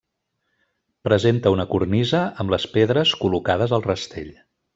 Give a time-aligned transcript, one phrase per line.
[1.07, 4.35] Presenta una cornisa amb les pedres col·locades al rastell.